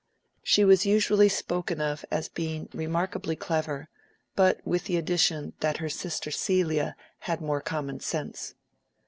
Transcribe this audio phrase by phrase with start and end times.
[0.41, 3.87] She was usually spoken of as being remarkably clever,
[4.35, 8.55] but with the addition that her sister Celia had more common sense.